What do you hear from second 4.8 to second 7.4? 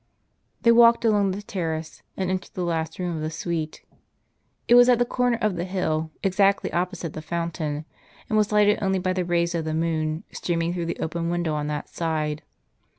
at the corner of the hill, exactly opposite the